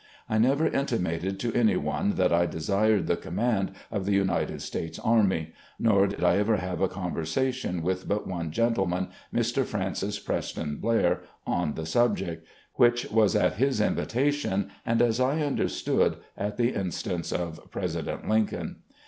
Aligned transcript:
I 0.27 0.39
never 0.39 0.65
intimated 0.67 1.39
to 1.41 1.53
any 1.53 1.75
one 1.77 2.15
that 2.15 2.33
I 2.33 2.47
desired 2.47 3.05
the 3.05 3.15
command 3.15 3.71
of 3.91 4.07
the 4.07 4.13
United 4.13 4.63
States 4.63 4.97
Army; 4.97 5.53
nor 5.77 6.07
did 6.07 6.23
I 6.23 6.37
ever 6.37 6.57
have 6.57 6.81
a 6.81 6.87
conversation 6.87 7.83
with 7.83 8.07
but 8.07 8.25
one 8.25 8.49
gentle 8.49 8.87
man, 8.87 9.09
Mr. 9.31 9.63
Francis 9.63 10.17
Preston 10.17 10.77
Blair, 10.77 11.21
on 11.45 11.75
the 11.75 11.85
subject, 11.85 12.47
which 12.77 13.11
was 13.11 13.35
at 13.35 13.57
his 13.57 13.79
invitation, 13.79 14.71
and, 14.87 15.03
as 15.03 15.19
I 15.19 15.37
imderstood, 15.37 16.15
at 16.35 16.57
the 16.57 16.73
instance 16.73 17.31
of 17.31 17.69
President 17.69 18.27
Lincoln. 18.27 18.77